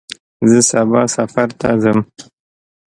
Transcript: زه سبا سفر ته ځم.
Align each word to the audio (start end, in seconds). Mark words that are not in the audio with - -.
زه 0.49 0.59
سبا 0.71 1.01
سفر 1.15 1.47
ته 1.59 1.69
ځم. 1.81 1.99